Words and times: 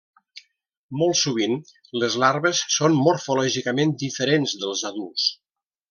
Molt 1.01 1.19
sovint 1.19 1.53
les 2.05 2.17
larves 2.25 2.63
són 2.79 2.99
morfològicament 3.09 3.97
diferents 4.07 4.57
dels 4.65 4.87
adults. 4.93 5.29